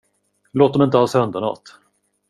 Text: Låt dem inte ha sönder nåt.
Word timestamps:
Låt 0.51 0.73
dem 0.73 0.81
inte 0.81 0.97
ha 0.97 1.07
sönder 1.07 1.41
nåt. 1.41 1.75